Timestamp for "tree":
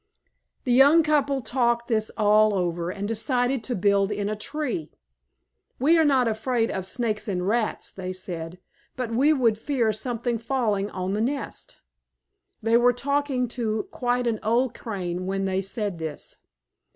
4.35-4.89